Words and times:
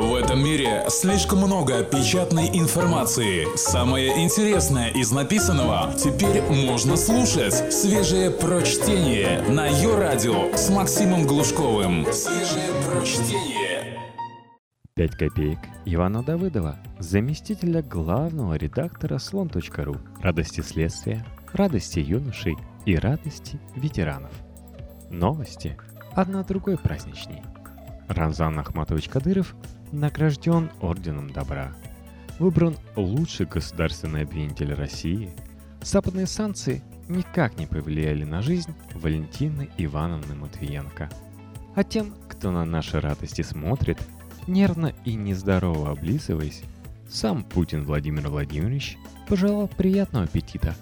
В 0.00 0.14
этом 0.14 0.42
мире 0.42 0.86
слишком 0.88 1.40
много 1.40 1.84
печатной 1.84 2.48
информации. 2.58 3.46
Самое 3.54 4.24
интересное 4.24 4.88
из 4.88 5.12
написанного 5.12 5.92
теперь 5.92 6.40
можно 6.40 6.96
слушать. 6.96 7.70
Свежее 7.70 8.30
прочтение 8.30 9.42
на 9.42 9.66
ее 9.66 9.98
радио 9.98 10.56
с 10.56 10.70
Максимом 10.70 11.26
Глушковым. 11.26 12.06
Свежее 12.14 12.70
прочтение. 12.88 14.00
5 14.94 15.10
копеек 15.16 15.58
Ивана 15.84 16.22
Давыдова, 16.22 16.78
заместителя 16.98 17.82
главного 17.82 18.54
редактора 18.54 19.18
слон.ру. 19.18 19.96
Радости 20.22 20.62
следствия, 20.62 21.26
радости 21.52 21.98
юношей 21.98 22.56
и 22.86 22.96
радости 22.96 23.60
ветеранов. 23.76 24.32
Новости 25.10 25.76
одна 26.14 26.42
другой 26.42 26.78
праздничней. 26.78 27.42
Рамзан 28.08 28.58
Ахматович 28.58 29.08
Кадыров 29.08 29.54
награжден 29.92 30.70
Орденом 30.80 31.30
Добра. 31.30 31.72
Выбран 32.38 32.76
лучший 32.96 33.46
государственный 33.46 34.22
обвинитель 34.22 34.72
России. 34.72 35.30
Западные 35.82 36.26
санкции 36.26 36.82
никак 37.08 37.58
не 37.58 37.66
повлияли 37.66 38.24
на 38.24 38.42
жизнь 38.42 38.74
Валентины 38.94 39.68
Ивановны 39.76 40.34
Матвиенко. 40.34 41.10
А 41.74 41.84
тем, 41.84 42.14
кто 42.28 42.50
на 42.50 42.64
наши 42.64 43.00
радости 43.00 43.42
смотрит, 43.42 43.98
нервно 44.46 44.92
и 45.04 45.14
нездорово 45.14 45.90
облизываясь, 45.90 46.62
сам 47.08 47.42
Путин 47.42 47.84
Владимир 47.84 48.28
Владимирович 48.28 48.96
пожелал 49.28 49.68
приятного 49.68 50.24
аппетита. 50.24 50.74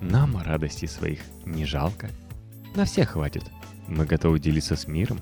Нам 0.00 0.36
радости 0.38 0.86
своих 0.86 1.20
не 1.44 1.66
жалко. 1.66 2.10
На 2.74 2.84
всех 2.84 3.10
хватит. 3.10 3.44
Мы 3.86 4.06
готовы 4.06 4.38
делиться 4.38 4.76
с 4.76 4.86
миром. 4.86 5.18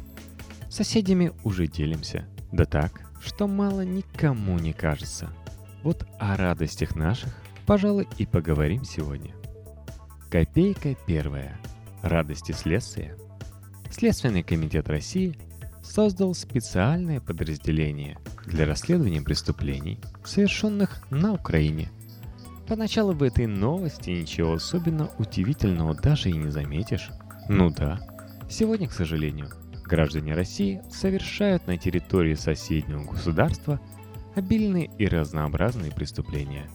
Соседями 0.69 1.33
уже 1.43 1.67
делимся– 1.67 2.27
да 2.53 2.65
так, 2.65 3.03
что 3.23 3.47
мало 3.47 3.83
никому 3.83 4.59
не 4.59 4.73
кажется. 4.73 5.29
Вот 5.83 6.07
о 6.19 6.37
радостях 6.37 6.97
наших, 6.97 7.35
пожалуй, 7.67 8.09
и 8.19 8.27
поговорим 8.27 8.85
сегодня. 8.85 9.35
Копейка 10.31 10.95
первая. 11.07 11.59
Радости 12.03 12.53
следствия. 12.53 13.17
Следственный 13.91 14.43
комитет 14.43 14.89
России 14.89 15.37
создал 15.83 16.35
специальное 16.35 17.21
подразделение 17.21 18.19
для 18.47 18.67
расследования 18.67 19.23
преступлений, 19.23 19.99
совершенных 20.25 21.03
на 21.11 21.33
Украине. 21.33 21.91
Поначалу 22.67 23.15
в 23.15 23.23
этой 23.23 23.47
новости 23.47 24.11
ничего 24.11 24.55
особенно 24.55 25.11
удивительного 25.19 25.95
даже 25.95 26.29
и 26.29 26.37
не 26.37 26.51
заметишь. 26.51 27.09
Ну 27.49 27.71
да, 27.71 27.99
сегодня, 28.51 28.89
к 28.89 28.93
сожалению, 28.93 29.49
граждане 29.89 30.35
России 30.35 30.83
совершают 30.91 31.67
на 31.67 31.77
территории 31.77 32.35
соседнего 32.35 33.03
государства 33.03 33.81
обильные 34.37 34.91
и 34.99 35.09
разнообразные 35.09 35.91
преступления. 35.91 36.71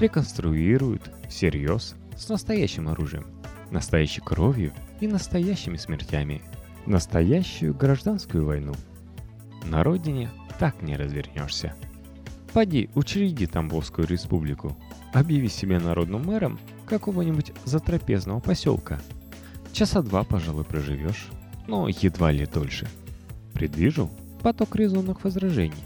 Реконструируют 0.00 1.10
всерьез 1.28 1.94
с 2.16 2.28
настоящим 2.28 2.88
оружием, 2.88 3.26
настоящей 3.70 4.20
кровью 4.20 4.72
и 5.00 5.06
настоящими 5.06 5.76
смертями. 5.76 6.42
Настоящую 6.86 7.74
гражданскую 7.74 8.44
войну. 8.46 8.72
На 9.64 9.82
родине 9.82 10.30
так 10.58 10.82
не 10.82 10.96
развернешься. 10.96 11.74
Поди, 12.52 12.90
учреди 12.94 13.46
Тамбовскую 13.46 14.06
республику. 14.06 14.76
Объяви 15.12 15.48
себя 15.48 15.80
народным 15.80 16.24
мэром 16.24 16.60
какого-нибудь 16.86 17.52
затрапезного 17.64 18.38
поселка. 18.38 19.00
Часа 19.72 20.00
два, 20.02 20.22
пожалуй, 20.22 20.64
проживешь 20.64 21.28
но 21.66 21.88
едва 21.88 22.32
ли 22.32 22.46
дольше. 22.46 22.86
Предвижу 23.52 24.10
поток 24.42 24.76
резонных 24.76 25.24
возражений. 25.24 25.84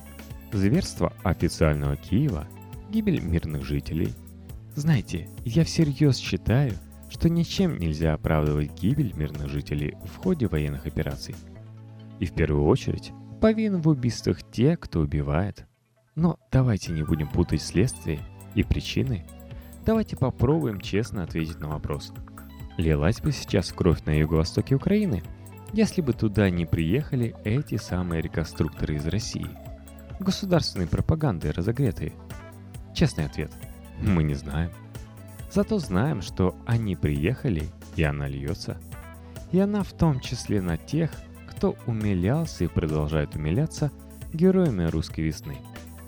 Зверство 0.52 1.12
официального 1.22 1.96
Киева, 1.96 2.46
гибель 2.90 3.20
мирных 3.20 3.64
жителей. 3.64 4.12
Знаете, 4.74 5.28
я 5.44 5.64
всерьез 5.64 6.16
считаю, 6.16 6.72
что 7.08 7.28
ничем 7.28 7.78
нельзя 7.78 8.14
оправдывать 8.14 8.72
гибель 8.80 9.12
мирных 9.14 9.48
жителей 9.48 9.96
в 10.04 10.16
ходе 10.16 10.46
военных 10.46 10.86
операций. 10.86 11.34
И 12.18 12.26
в 12.26 12.32
первую 12.32 12.66
очередь 12.66 13.12
повинен 13.40 13.80
в 13.80 13.88
убийствах 13.88 14.38
те, 14.50 14.76
кто 14.76 15.00
убивает. 15.00 15.66
Но 16.14 16.38
давайте 16.52 16.92
не 16.92 17.02
будем 17.02 17.28
путать 17.28 17.62
следствие 17.62 18.20
и 18.54 18.62
причины. 18.62 19.24
Давайте 19.86 20.16
попробуем 20.16 20.80
честно 20.80 21.22
ответить 21.22 21.60
на 21.60 21.68
вопрос. 21.68 22.12
Лилась 22.76 23.20
бы 23.20 23.32
сейчас 23.32 23.72
кровь 23.72 24.04
на 24.04 24.10
юго-востоке 24.10 24.74
Украины– 24.74 25.22
если 25.72 26.00
бы 26.00 26.12
туда 26.12 26.50
не 26.50 26.66
приехали 26.66 27.34
эти 27.44 27.76
самые 27.76 28.22
реконструкторы 28.22 28.96
из 28.96 29.06
России. 29.06 29.46
Государственной 30.18 30.86
пропагандой 30.86 31.50
разогретые. 31.52 32.12
Честный 32.94 33.26
ответ– 33.26 33.52
мы 34.00 34.22
не 34.22 34.34
знаем. 34.34 34.70
Зато 35.52 35.78
знаем, 35.78 36.22
что 36.22 36.56
они 36.66 36.96
приехали, 36.96 37.68
и 37.96 38.02
она 38.02 38.28
льется. 38.28 38.78
И 39.52 39.58
она 39.58 39.82
в 39.82 39.92
том 39.92 40.20
числе 40.20 40.60
на 40.60 40.76
тех, 40.76 41.10
кто 41.48 41.76
умилялся 41.86 42.64
и 42.64 42.68
продолжает 42.68 43.34
умиляться 43.34 43.90
героями 44.32 44.84
русской 44.84 45.22
весны. 45.22 45.56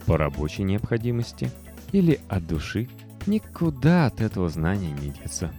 По 0.06 0.16
рабочей 0.16 0.62
необходимости 0.62 1.50
или 1.92 2.20
от 2.28 2.46
души. 2.46 2.88
Никуда 3.26 4.06
от 4.06 4.20
этого 4.20 4.48
знания 4.48 4.90
не 4.90 5.10
деться. 5.10 5.52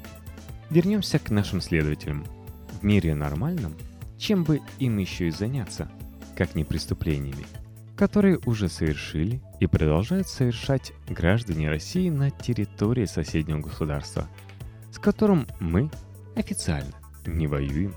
Вернемся 0.70 1.20
к 1.20 1.30
нашим 1.30 1.62
следователям. 1.62 2.26
В 2.82 2.84
мире 2.84 3.16
нормальном– 3.16 3.74
чем 4.24 4.46
бы 4.46 4.62
им 4.80 5.00
еще 5.00 5.28
и 5.28 5.32
заняться, 5.32 5.92
как 6.38 6.56
не 6.56 6.64
преступлениями, 6.64 7.46
которые 7.98 8.40
уже 8.46 8.70
совершили 8.70 9.42
и 9.60 9.68
продолжают 9.68 10.30
совершать 10.30 10.94
граждане 11.10 11.68
России 11.68 12.08
на 12.08 12.32
территории 12.32 13.04
соседнего 13.04 13.60
государства, 13.60 14.30
с 14.94 14.98
которым 14.98 15.46
мы 15.60 15.92
официально 16.38 16.94
не 17.26 17.48
воюем, 17.48 17.94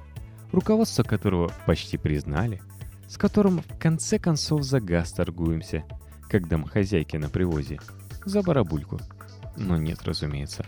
руководство 0.51 1.05
которого 1.05 1.53
почти 1.65 1.97
признали, 1.97 2.61
с 3.07 3.17
которым 3.17 3.61
в 3.61 3.79
конце 3.79 4.19
концов 4.19 4.65
за 4.65 4.81
газ 4.81 5.13
торгуемся, 5.13 5.85
как 6.29 6.49
домохозяйки 6.49 7.17
на 7.17 7.29
привозе, 7.29 7.79
за 8.25 8.43
барабульку. 8.43 8.99
Но 9.57 9.77
нет, 9.77 10.03
разумеется. 10.03 10.67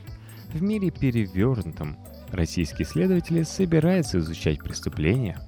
В 0.53 0.63
мире 0.63 0.93
перевернутом 0.93 1.99
российские 2.31 2.87
следователи 2.87 3.43
собираются 3.43 4.19
изучать 4.19 4.59
преступления, 4.59 5.39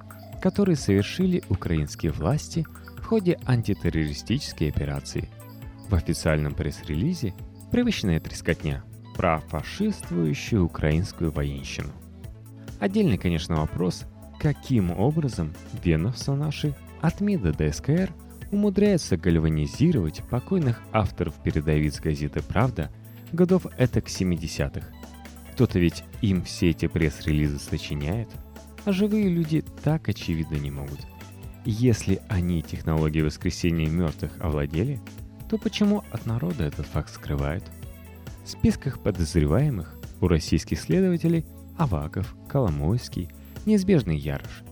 которые 0.41 0.77
совершили 0.77 1.43
украинские 1.49 2.13
власти 2.13 2.67
в 2.99 3.05
ходе 3.05 3.39
антитеррористической 3.47 4.69
операции. 4.69 5.29
В 5.89 5.95
официальном 5.95 6.55
пресс-релизе 6.55 7.35
привычная 7.71 8.21
трескотня 8.21 8.85
про 9.17 9.41
фашистующую 9.41 10.65
украинскую 10.65 11.33
военщину. 11.33 11.91
Отдельный, 12.79 13.19
конечно, 13.19 13.57
вопрос, 13.57 14.05
каким 14.39 14.91
образом 14.93 15.53
веновцы 15.85 16.33
наши 16.33 16.75
от 17.03 17.21
МИДа 17.21 17.53
до 17.53 17.73
СКР 17.73 18.11
умудряются 18.51 19.17
гальванизировать 19.17 20.23
покойных 20.31 20.81
авторов 20.93 21.35
передовиц 21.43 22.01
газеты 22.01 22.43
«Правда» 22.43 22.91
годов 23.33 23.67
этак 23.79 24.07
70-х. 24.07 24.87
Кто-то 25.61 25.79
ведь 25.79 26.05
им 26.23 26.43
все 26.43 26.71
эти 26.71 26.87
пресс-релизы 26.87 27.59
сочиняет– 27.59 28.29
а 28.87 28.93
живые 28.93 29.29
люди 29.29 29.63
так 29.83 30.09
очевидно 30.09 30.57
не 30.57 30.71
могут. 30.71 31.01
Если 31.67 32.23
они 32.29 32.63
технологией 32.63 33.25
воскресения 33.25 33.87
мертвых 33.87 34.33
овладели, 34.41 35.01
то 35.51 35.59
почему 35.59 36.03
от 36.13 36.25
народа 36.25 36.65
этот 36.65 36.87
факт 36.87 37.11
скрывают? 37.11 37.65
В 38.45 38.49
списках 38.49 39.03
подозреваемых 39.03 39.95
у 40.23 40.29
российских 40.29 40.81
следователей 40.81 41.45
Аваков, 41.77 42.35
Коломойский, 42.49 43.29
неизбежный 43.67 44.17
Ярош. 44.17 44.63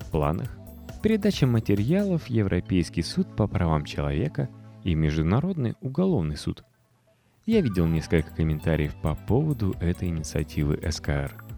В 0.00 0.10
планах 0.10 0.58
передача 1.02 1.46
материалов 1.46 2.26
Европейский 2.26 3.02
суд 3.02 3.34
по 3.34 3.46
правам 3.46 3.86
человека 3.86 4.50
и 4.84 4.94
Международный 4.94 5.74
уголовный 5.80 6.36
суд. 6.36 6.64
Я 7.48 7.62
видел 7.62 7.86
несколько 7.86 8.30
комментариев 8.30 8.94
по 9.02 9.16
поводу 9.16 9.74
этой 9.80 10.06
инициативы 10.06 10.80
СКР– 10.88 11.34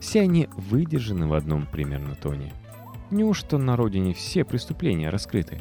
все 0.00 0.22
они 0.22 0.48
выдержаны 0.56 1.26
в 1.26 1.34
одном 1.34 1.66
примерно 1.66 2.14
тоне. 2.14 2.52
Неужто 3.10 3.58
на 3.58 3.76
родине 3.76 4.14
все 4.14 4.44
преступления 4.44 5.10
раскрыты? 5.10 5.60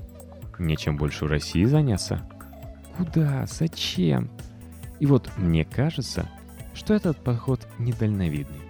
Нечем 0.58 0.98
больше 0.98 1.26
в 1.26 1.30
России 1.30 1.66
заняться? 1.66 2.28
Куда? 2.98 3.46
Зачем? 3.48 4.30
И 5.00 5.06
вот 5.06 5.30
мне 5.38 5.66
кажется, 5.66 6.30
что 6.74 6.94
этот 6.94 7.18
подход 7.18 7.68
недальновидный. 7.78 8.62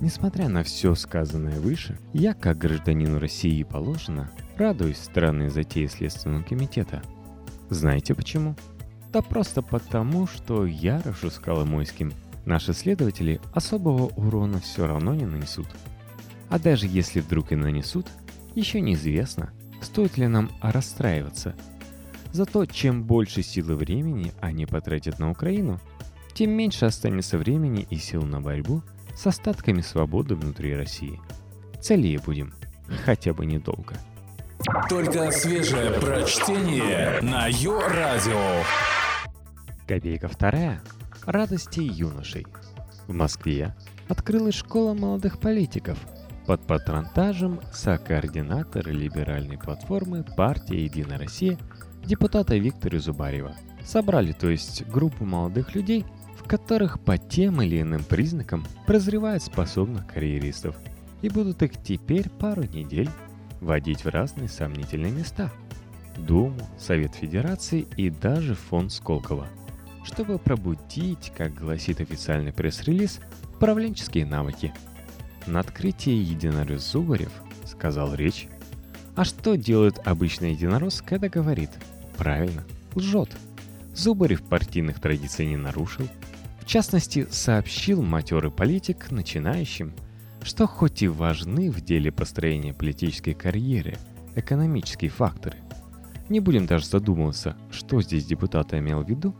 Несмотря 0.00 0.48
на 0.48 0.62
все 0.62 0.94
сказанное 0.94 1.60
выше, 1.60 1.98
я, 2.12 2.34
как 2.34 2.58
гражданину 2.58 3.18
России 3.18 3.62
положено, 3.62 4.30
радуюсь 4.56 4.98
странной 4.98 5.48
затеи 5.48 5.86
Следственного 5.86 6.42
комитета. 6.42 7.02
Знаете 7.70 8.14
почему? 8.14 8.56
Да 9.12 9.22
просто 9.22 9.62
потому, 9.62 10.26
что 10.26 10.64
Ярошу 10.66 11.30
с 11.30 11.38
Коломойским 11.38 12.12
Наши 12.44 12.72
следователи 12.72 13.40
особого 13.52 14.06
урона 14.16 14.58
все 14.58 14.86
равно 14.86 15.14
не 15.14 15.26
нанесут. 15.26 15.68
А 16.48 16.58
даже 16.58 16.88
если 16.88 17.20
вдруг 17.20 17.52
и 17.52 17.56
нанесут, 17.56 18.08
еще 18.56 18.80
неизвестно, 18.80 19.52
стоит 19.80 20.18
ли 20.18 20.26
нам 20.26 20.50
расстраиваться, 20.60 21.54
Зато 22.32 22.64
чем 22.64 23.04
больше 23.04 23.42
сил 23.42 23.72
и 23.72 23.74
времени 23.74 24.32
они 24.40 24.64
потратят 24.64 25.18
на 25.18 25.30
Украину, 25.30 25.78
тем 26.32 26.50
меньше 26.52 26.86
останется 26.86 27.36
времени 27.36 27.86
и 27.90 27.96
сил 27.98 28.22
на 28.22 28.40
борьбу 28.40 28.82
с 29.14 29.26
остатками 29.26 29.82
свободы 29.82 30.34
внутри 30.34 30.74
России. 30.74 31.20
Целее 31.80 32.18
будем, 32.20 32.54
хотя 33.04 33.34
бы 33.34 33.44
недолго. 33.44 33.96
Только 34.88 35.30
свежее 35.30 35.90
прочтение 36.00 37.20
на 37.20 37.48
Йо-Радио. 37.48 38.62
Копейка 39.92 40.26
вторая. 40.26 40.80
Радости 41.26 41.80
юношей. 41.80 42.46
В 43.08 43.12
Москве 43.12 43.76
открылась 44.08 44.54
школа 44.54 44.94
молодых 44.94 45.38
политиков 45.38 45.98
под 46.46 46.66
патронтажем 46.66 47.60
сокоординатора 47.74 48.88
либеральной 48.88 49.58
платформы 49.58 50.24
партии 50.34 50.76
«Единая 50.76 51.18
Россия» 51.18 51.58
депутата 52.06 52.56
Виктора 52.56 53.00
Зубарева. 53.00 53.54
Собрали, 53.84 54.32
то 54.32 54.48
есть, 54.48 54.82
группу 54.88 55.26
молодых 55.26 55.74
людей, 55.74 56.06
в 56.38 56.48
которых 56.48 56.98
по 56.98 57.18
тем 57.18 57.60
или 57.60 57.82
иным 57.82 58.02
признакам 58.02 58.64
прозревают 58.86 59.42
способных 59.42 60.06
карьеристов 60.06 60.74
и 61.20 61.28
будут 61.28 61.62
их 61.62 61.72
теперь 61.82 62.30
пару 62.30 62.62
недель 62.62 63.10
водить 63.60 64.06
в 64.06 64.08
разные 64.08 64.48
сомнительные 64.48 65.12
места. 65.12 65.52
Думу, 66.16 66.56
Совет 66.78 67.14
Федерации 67.14 67.86
и 67.98 68.08
даже 68.08 68.54
фонд 68.54 68.90
Сколково, 68.92 69.48
чтобы 70.04 70.38
пробудить, 70.38 71.32
как 71.36 71.54
гласит 71.54 72.00
официальный 72.00 72.52
пресс-релиз, 72.52 73.20
управленческие 73.54 74.26
навыки. 74.26 74.72
На 75.46 75.60
открытии 75.60 76.12
единорос 76.12 76.90
Зубарев 76.90 77.32
сказал 77.66 78.14
речь. 78.14 78.48
А 79.14 79.24
что 79.24 79.56
делает 79.56 79.98
обычный 80.04 80.52
единорос, 80.52 81.02
когда 81.02 81.28
говорит? 81.28 81.70
Правильно, 82.16 82.64
лжет. 82.94 83.30
Зубарев 83.94 84.42
партийных 84.42 85.00
традиций 85.00 85.46
не 85.46 85.56
нарушил. 85.56 86.08
В 86.60 86.66
частности, 86.66 87.26
сообщил 87.30 88.02
матерый 88.02 88.50
политик 88.50 89.10
начинающим– 89.10 89.92
что 90.44 90.66
хоть 90.66 91.02
и 91.02 91.08
важны 91.08 91.70
в 91.70 91.80
деле 91.80 92.10
построения 92.10 92.74
политической 92.74 93.32
карьеры 93.32 93.96
экономические 94.34 95.10
факторы, 95.10 95.58
не 96.28 96.40
будем 96.40 96.66
даже 96.66 96.86
задумываться, 96.86 97.56
что 97.70 98.00
здесь 98.02 98.24
депутат 98.24 98.74
имел 98.74 99.02
в 99.02 99.08
виду, 99.08 99.34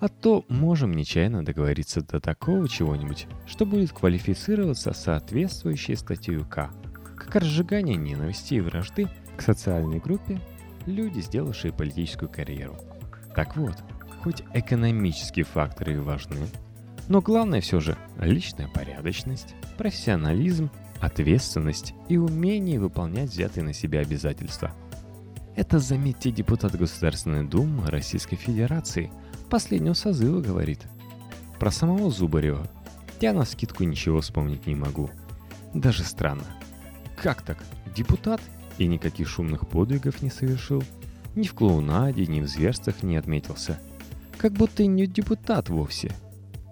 а 0.00 0.08
то 0.08 0.44
можем 0.48 0.92
нечаянно 0.92 1.44
договориться 1.44 2.00
до 2.02 2.20
такого 2.20 2.68
чего-нибудь, 2.68 3.26
что 3.46 3.66
будет 3.66 3.92
квалифицироваться 3.92 4.92
соответствующей 4.92 5.94
статьей 5.94 6.38
УК, 6.38 6.70
как 7.16 7.36
разжигание 7.36 7.96
ненависти 7.96 8.54
и 8.54 8.60
вражды 8.60 9.08
к 9.36 9.42
социальной 9.42 9.98
группе 9.98 10.40
люди, 10.86 11.20
сделавшие 11.20 11.72
политическую 11.72 12.30
карьеру. 12.30 12.76
Так 13.34 13.56
вот, 13.56 13.76
хоть 14.22 14.42
экономические 14.54 15.44
факторы 15.44 15.94
и 15.94 15.98
важны, 15.98 16.46
но 17.08 17.20
главное 17.20 17.60
все 17.60 17.80
же 17.80 17.96
личная 18.18 18.68
порядочность, 18.68 19.54
профессионализм, 19.76 20.70
ответственность 21.00 21.94
и 22.08 22.16
умение 22.16 22.78
выполнять 22.78 23.30
взятые 23.30 23.64
на 23.64 23.72
себя 23.72 24.00
обязательства. 24.00 24.72
Это, 25.56 25.78
заметьте, 25.78 26.30
депутат 26.30 26.76
Государственной 26.76 27.44
Думы 27.44 27.90
Российской 27.90 28.36
Федерации 28.36 29.10
последнего 29.50 29.92
созыва 29.92 30.40
говорит. 30.40 30.80
Про 31.58 31.70
самого 31.70 32.10
Зубарева 32.10 32.70
я 33.20 33.34
на 33.34 33.44
скидку 33.44 33.84
ничего 33.84 34.22
вспомнить 34.22 34.66
не 34.66 34.74
могу. 34.74 35.10
Даже 35.74 36.04
странно. 36.04 36.46
Как 37.22 37.42
так? 37.42 37.58
Депутат 37.94 38.40
и 38.78 38.86
никаких 38.86 39.28
шумных 39.28 39.68
подвигов 39.68 40.22
не 40.22 40.30
совершил. 40.30 40.82
Ни 41.34 41.46
в 41.46 41.52
клоунаде, 41.52 42.26
ни 42.26 42.40
в 42.40 42.48
зверствах 42.48 43.02
не 43.02 43.16
отметился. 43.16 43.78
Как 44.38 44.52
будто 44.52 44.82
и 44.82 44.86
не 44.86 45.06
депутат 45.06 45.68
вовсе– 45.68 46.16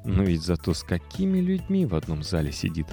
но 0.08 0.22
ведь 0.22 0.42
зато 0.42 0.72
с 0.72 0.82
какими 0.82 1.38
людьми 1.38 1.84
в 1.84 1.94
одном 1.94 2.22
зале 2.22 2.50
сидит, 2.50 2.86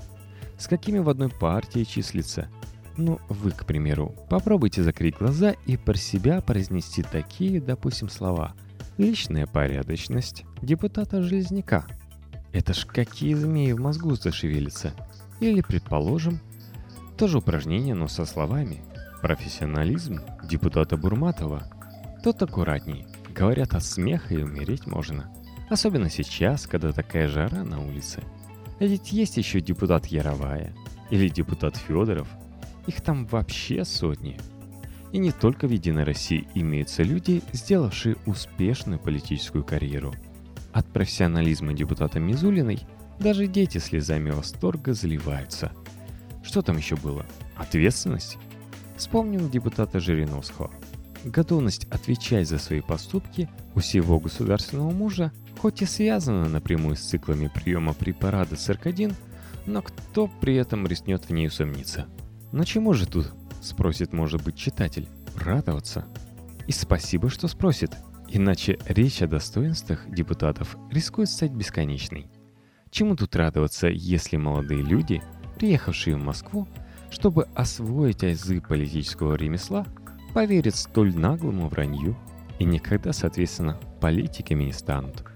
с 0.58 0.68
какими 0.68 1.00
в 1.00 1.08
одной 1.08 1.30
партии 1.30 1.86
числится. 1.86 2.50
Ну, 2.98 3.20
вы, 3.30 3.52
к 3.52 3.66
примеру, 3.66 4.14
попробуйте 4.30 4.84
закрыть 4.84 5.18
глаза 5.18 5.56
и 5.66 5.78
про 5.78 5.96
себя 5.96 6.42
произнести 6.42 7.04
такие, 7.04 7.62
допустим, 7.62 8.10
слова. 8.10 8.54
Личная 8.98 9.46
порядочность 9.46 10.46
депутата 10.62 11.22
Железняка. 11.22 11.86
Это 12.54 12.74
ж 12.74 12.86
какие 12.86 13.34
змеи 13.34 13.74
в 13.74 13.82
мозгу 13.82 14.16
зашевелятся. 14.16 14.94
Или, 15.42 15.60
предположим, 15.60 16.40
тоже 17.18 17.40
упражнение, 17.40 17.94
но 17.94 18.08
со 18.08 18.26
словами. 18.26 18.82
Профессионализм 19.22 20.22
депутата 20.46 20.96
Бурматова. 20.96 21.64
Тот 22.24 22.42
аккуратней. 22.42 23.06
Говорят, 23.36 23.74
от 23.74 23.84
смеха 23.84 24.34
и 24.34 24.42
умереть 24.42 24.88
можно. 24.88 25.30
Особенно 25.70 26.10
сейчас, 26.10 26.66
когда 26.66 26.94
такая 26.94 27.28
жара 27.28 27.66
на 27.66 27.86
улице. 27.86 28.24
А 28.80 28.86
ведь 28.86 29.12
есть 29.12 29.36
еще 29.36 29.60
депутат 29.60 30.06
Яровая 30.06 30.74
или 31.10 31.28
депутат 31.28 31.76
Федоров. 31.76 32.30
Их 32.88 33.02
там 33.02 33.26
вообще 33.26 33.84
сотни. 33.84 34.38
И 35.16 35.18
не 35.18 35.32
только 35.32 35.66
в 35.66 35.72
Единой 35.72 36.04
России 36.04 36.46
имеются 36.56 37.02
люди, 37.02 37.42
сделавшие 37.54 38.18
успешную 38.26 39.00
политическую 39.00 39.64
карьеру. 39.64 40.14
От 40.74 40.86
профессионализма 40.88 41.72
депутата 41.72 42.20
Мизулиной 42.20 42.82
даже 43.18 43.48
дети 43.48 43.78
слезами 43.78 44.32
восторга 44.32 44.94
заливаются. 44.94 45.72
Что 46.44 46.62
там 46.62 46.76
еще 46.76 46.98
было? 46.98 47.26
Ответственность? 47.56 48.38
Вспомним 48.98 49.50
депутата 49.50 50.02
Жириновского. 50.02 50.70
Готовность 51.24 51.86
отвечать 51.92 52.50
за 52.50 52.58
свои 52.58 52.82
поступки 52.82 53.48
у 53.74 53.80
всего 53.80 54.20
государственного 54.20 54.92
мужа 54.92 55.32
хоть 55.60 55.82
и 55.82 55.86
связана 55.86 56.50
напрямую 56.50 56.98
с 56.98 57.00
циклами 57.00 57.50
приема 57.56 57.94
препарата 57.94 58.58
циркадин, 58.58 59.16
но 59.66 59.82
кто 59.82 60.28
при 60.42 60.56
этом 60.56 60.86
рискнет 60.86 61.24
в 61.24 61.30
ней 61.30 61.48
усомниться? 61.48 62.06
Но 62.52 62.66
чему 62.66 62.94
же 62.94 63.08
тут, 63.08 63.34
спросит 63.66 64.14
может 64.14 64.44
быть 64.44 64.56
читатель, 64.56 65.08
радоваться? 65.36 66.06
И 66.68 66.72
спасибо, 66.72 67.30
что 67.30 67.48
спросит, 67.48 67.92
иначе 68.30 68.78
речь 68.88 69.22
о 69.22 69.28
достоинствах 69.28 70.10
депутатов 70.10 70.78
рискует 70.92 71.30
стать 71.30 71.52
бесконечной. 71.52 72.28
Чему 72.90 73.16
тут 73.16 73.36
радоваться, 73.36 73.88
если 73.88 74.38
молодые 74.38 74.82
люди, 74.82 75.22
приехавшие 75.58 76.16
в 76.16 76.24
Москву, 76.24 76.68
чтобы 77.10 77.48
освоить 77.56 78.24
азы 78.24 78.62
политического 78.62 79.36
ремесла, 79.36 79.86
поверят 80.34 80.76
столь 80.76 81.16
наглому 81.16 81.68
вранью 81.68 82.18
и 82.60 82.64
никогда, 82.64 83.14
соответственно, 83.14 83.80
политиками 84.00 84.64
не 84.66 84.74
станут– 84.74 85.24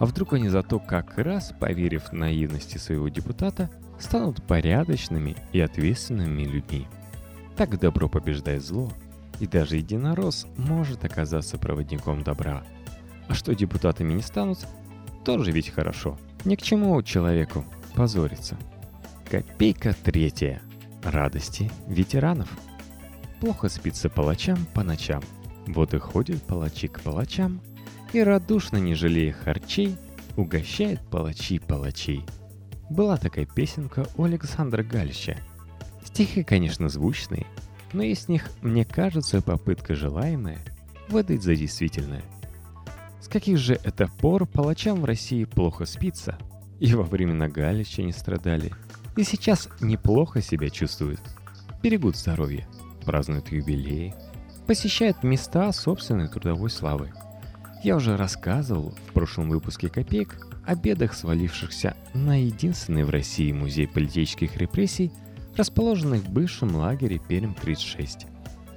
а 0.00 0.06
вдруг 0.06 0.32
они 0.32 0.48
зато 0.48 0.78
как 0.78 1.18
раз, 1.18 1.52
поверив 1.60 2.10
наивности 2.10 2.78
своего 2.78 3.08
депутата, 3.10 3.68
станут 3.98 4.42
порядочными 4.42 5.36
и 5.52 5.60
ответственными 5.60 6.44
людьми. 6.44 6.88
Так 7.60 7.78
добро 7.78 8.08
побеждает 8.08 8.64
зло, 8.64 8.90
и 9.38 9.46
даже 9.46 9.76
единорос 9.76 10.46
может 10.56 11.04
оказаться 11.04 11.58
проводником 11.58 12.22
добра. 12.22 12.64
А 13.28 13.34
что 13.34 13.54
депутатами 13.54 14.14
не 14.14 14.22
станут, 14.22 14.66
тоже 15.26 15.52
ведь 15.52 15.68
хорошо. 15.68 16.18
Ни 16.46 16.54
к 16.54 16.62
чему 16.62 17.02
человеку 17.02 17.66
позориться. 17.94 18.56
Копейка 19.30 19.94
третья. 20.02 20.62
Радости 21.04 21.70
ветеранов. 21.86 22.48
Плохо 23.42 23.68
спится 23.68 24.08
палачам 24.08 24.64
по 24.72 24.82
ночам. 24.82 25.22
Вот 25.66 25.92
и 25.92 25.98
ходят 25.98 26.42
палачи 26.42 26.88
к 26.88 27.02
палачам, 27.02 27.60
и 28.14 28.22
радушно, 28.22 28.78
не 28.78 28.94
жалея 28.94 29.34
харчей, 29.34 29.98
угощает 30.34 31.02
палачи 31.10 31.58
палачей. 31.58 32.24
Была 32.88 33.18
такая 33.18 33.44
песенка 33.44 34.06
у 34.16 34.24
Александра 34.24 34.82
Галища. 34.82 35.36
Стихи, 36.20 36.42
конечно, 36.42 36.90
звучные, 36.90 37.46
но 37.94 38.02
из 38.02 38.28
них, 38.28 38.50
мне 38.60 38.84
кажется, 38.84 39.40
попытка 39.40 39.94
желаемая 39.94 40.58
выдать 41.08 41.42
за 41.42 41.56
действительное. 41.56 42.22
С 43.22 43.28
каких 43.28 43.56
же 43.56 43.80
это 43.84 44.06
пор 44.06 44.44
палачам 44.44 45.00
в 45.00 45.06
России 45.06 45.44
плохо 45.44 45.86
спится? 45.86 46.36
И 46.78 46.94
во 46.94 47.04
времена 47.04 47.48
Галича 47.48 48.02
не 48.02 48.12
страдали. 48.12 48.70
И 49.16 49.22
сейчас 49.22 49.70
неплохо 49.80 50.42
себя 50.42 50.68
чувствуют. 50.68 51.22
Берегут 51.82 52.18
здоровье, 52.18 52.68
празднуют 53.06 53.50
юбилеи, 53.50 54.14
посещают 54.66 55.22
места 55.22 55.72
собственной 55.72 56.28
трудовой 56.28 56.68
славы– 56.68 57.14
я 57.82 57.96
уже 57.96 58.18
рассказывал 58.18 58.90
в 58.90 59.12
прошлом 59.14 59.48
выпуске 59.48 59.88
«Копеек» 59.88 60.46
о 60.66 60.74
бедах, 60.74 61.14
свалившихся 61.14 61.96
на 62.12 62.38
единственный 62.38 63.04
в 63.04 63.10
России 63.10 63.52
музей 63.52 63.88
политических 63.88 64.58
репрессий, 64.58 65.10
расположенный 65.56 66.18
в 66.18 66.28
бывшем 66.28 66.74
лагере 66.76 67.18
Перм-36. 67.18 68.26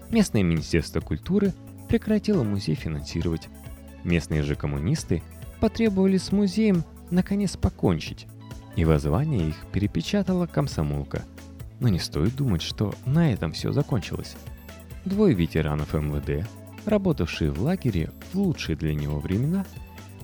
Местное 0.09 0.43
Министерство 0.43 0.99
культуры 0.99 1.53
прекратило 1.87 2.43
музей 2.43 2.75
финансировать. 2.75 3.49
Местные 4.03 4.43
же 4.43 4.55
коммунисты 4.55 5.23
потребовали 5.59 6.17
с 6.17 6.31
музеем 6.31 6.83
наконец 7.09 7.55
покончить, 7.57 8.27
и 8.75 8.85
воззвание 8.85 9.49
их 9.49 9.65
перепечатала 9.71 10.47
комсомолка. 10.47 11.23
Но 11.79 11.89
не 11.89 11.99
стоит 11.99 12.35
думать, 12.35 12.61
что 12.61 12.93
на 13.05 13.31
этом 13.33 13.51
все 13.51 13.71
закончилось. 13.71 14.35
Двое 15.05 15.33
ветеранов 15.33 15.93
МВД 15.93 16.47
работавшие 16.85 17.51
в 17.51 17.61
лагере 17.61 18.11
в 18.31 18.39
лучшие 18.39 18.75
для 18.75 18.93
него 18.93 19.19
времена, 19.19 19.65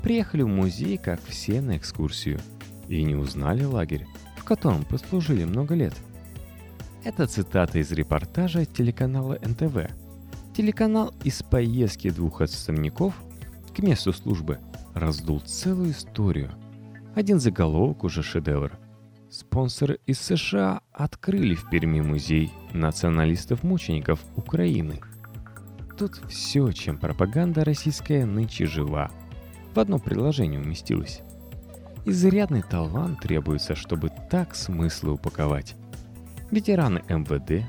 приехали 0.02 0.44
в 0.44 0.48
музей, 0.48 0.98
как 0.98 1.20
все, 1.28 1.62
на 1.62 1.78
экскурсию, 1.78 2.40
и 2.88 3.04
не 3.04 3.16
узнали 3.16 3.64
лагерь, 3.64 4.06
в 4.38 4.44
котором 4.44 4.84
послужили 4.86 5.44
много 5.44 5.76
лет. 5.76 5.94
Это 7.04 7.28
цитата 7.28 7.80
из 7.80 7.92
репортажа 7.92 8.66
телеканала 8.66 9.40
НТВ. 9.42 9.90
Телеканал 10.56 11.14
из 11.24 11.42
поездки 11.42 12.10
двух 12.10 12.42
отставников 12.42 13.14
к 13.74 13.80
месту 13.80 14.12
службы 14.12 14.60
раздул 14.94 15.40
целую 15.40 15.92
историю. 15.92 16.52
Один 17.16 17.40
заголовок 17.40 18.04
уже 18.04 18.22
шедевр. 18.22 18.78
Спонсоры 19.30 20.00
из 20.08 20.20
США 20.20 20.82
открыли 20.92 21.56
в 21.56 21.70
Перми 21.70 22.02
музей 22.02 22.52
националистов-мучеников 22.74 24.20
Украины. 24.36 25.00
Тут 25.98 26.22
все, 26.30 26.72
чем 26.72 26.98
пропаганда 26.98 27.64
российская 27.64 28.26
нынче 28.26 28.66
жива, 28.66 29.12
в 29.74 29.80
одно 29.80 30.00
приложение 30.00 30.60
уместилось. 30.60 31.22
Изрядный 32.06 32.64
талант 32.64 33.22
требуется, 33.22 33.76
чтобы 33.76 34.10
так 34.30 34.56
смыслы 34.56 35.14
упаковать. 35.14 35.76
Ветераны 36.52 37.04
МВД 37.08 37.64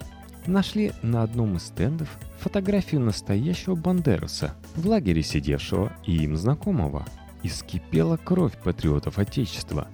нашли 0.46 0.92
на 1.02 1.22
одном 1.22 1.56
из 1.56 1.64
стендов 1.64 2.08
фотографию 2.38 3.02
настоящего 3.02 3.74
Бандеруса, 3.74 4.54
в 4.74 4.86
лагере 4.86 5.22
сидевшего 5.22 5.92
и 6.06 6.16
им 6.24 6.36
знакомого. 6.36 7.06
И 7.42 7.48
скипела 7.48 8.16
кровь 8.16 8.56
патриотов 8.62 9.18
Отечества. 9.18 9.88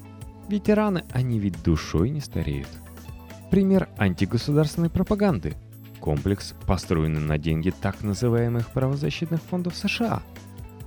Ветераны, 0.48 1.04
они 1.12 1.38
ведь 1.38 1.62
душой 1.62 2.10
не 2.10 2.20
стареют. 2.20 2.68
Пример 3.50 3.88
антигосударственной 3.98 4.90
пропаганды. 4.90 5.54
Комплекс, 6.00 6.54
построенный 6.66 7.20
на 7.20 7.38
деньги 7.38 7.70
так 7.70 8.02
называемых 8.02 8.70
правозащитных 8.72 9.40
фондов 9.42 9.76
США. 9.76 10.22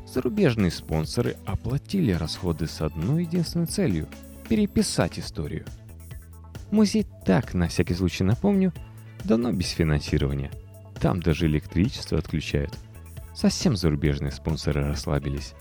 Зарубежные 0.05 0.71
спонсоры 0.71 1.35
оплатили 1.45 2.11
расходы 2.11 2.67
с 2.67 2.81
одной 2.81 3.23
единственной 3.23 3.67
целью– 3.67 4.07
переписать 4.49 5.19
историю. 5.19 5.65
Музей 6.71 7.07
так, 7.25 7.53
на 7.53 7.67
всякий 7.67 7.95
случай 7.95 8.23
напомню, 8.23 8.73
давно 9.23 9.51
без 9.51 9.69
финансирования. 9.69 10.51
Там 10.99 11.19
даже 11.21 11.47
электричество 11.47 12.17
отключают. 12.17 12.77
Совсем 13.33 13.75
зарубежные 13.75 14.31
спонсоры 14.31 14.85
расслабились. 14.85 15.53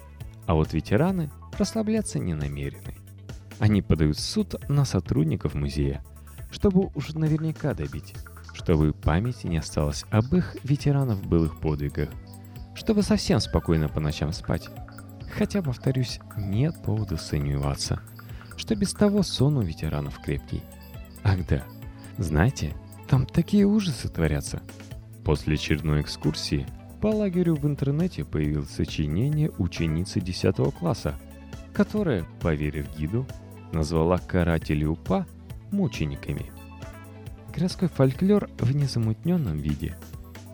А 0.47 0.55
вот 0.55 0.73
ветераны 0.73 1.31
расслабляться 1.59 2.19
не 2.19 2.35
намерены. 2.35 2.95
Они 3.59 3.83
подают 3.83 4.17
в 4.17 4.21
суд 4.21 4.55
на 4.69 4.85
сотрудников 4.85 5.55
музея, 5.55 6.05
чтобы 6.51 6.91
уж 6.95 7.11
наверняка 7.15 7.75
добить, 7.75 8.15
чтобы 8.55 8.93
памяти 8.93 9.47
не 9.47 9.59
осталось 9.59 10.05
об 10.11 10.35
их 10.35 10.57
ветеранов 10.63 11.27
былых 11.27 11.59
подвигах, 11.61 12.09
чтобы 12.75 13.03
совсем 13.03 13.41
спокойно 13.41 13.89
по 13.89 14.01
ночам 14.01 14.33
спать. 14.33 14.69
Хотя, 15.33 15.63
повторюсь, 15.63 16.21
нет 16.37 16.75
повода 16.85 17.17
сомневаться, 17.17 18.01
что 18.57 18.75
без 18.75 18.93
того 18.93 19.23
сон 19.23 19.59
у 19.59 19.63
ветеранов 19.63 20.21
крепкий. 20.21 20.63
Ах 21.29 21.47
да, 21.47 21.63
знаете, 22.17 22.75
там 23.07 23.27
такие 23.27 23.67
ужасы 23.67 24.09
творятся. 24.09 24.63
После 25.25 25.57
очередной 25.57 26.01
экскурсии 26.01 26.67
по 27.03 27.09
лагерю 27.09 27.55
в 27.55 27.67
интернете 27.67 28.25
появилось 28.25 28.71
сочинение 28.71 29.51
ученицы 29.59 30.23
10 30.23 30.57
класса, 30.75 31.19
которая, 31.75 32.25
поверив 32.41 32.87
гиду, 32.97 33.27
назвала 33.73 34.17
карателей 34.17 34.87
УПА 34.87 35.27
мучениками. 35.71 36.47
Городской 37.55 37.89
фольклор 37.89 38.49
в 38.59 38.75
незамутненном 38.75 39.59
виде. 39.59 39.99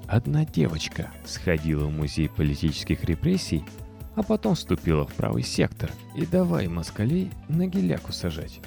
Одна 0.08 0.44
девочка 0.44 1.12
сходила 1.24 1.86
в 1.86 1.92
музей 1.92 2.28
политических 2.28 3.04
репрессий, 3.04 3.64
а 4.16 4.24
потом 4.24 4.56
вступила 4.56 5.06
в 5.06 5.14
правый 5.14 5.44
сектор 5.44 5.92
и 6.16 6.26
давай 6.26 6.66
москалей 6.66 7.30
на 7.48 7.68
геляку 7.68 8.12
сажать. 8.12 8.60